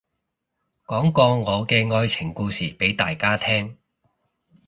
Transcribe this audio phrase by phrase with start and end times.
[0.87, 3.77] 講個我嘅愛情故事俾大家聽